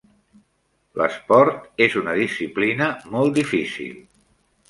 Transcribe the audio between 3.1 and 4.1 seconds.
molt difícil.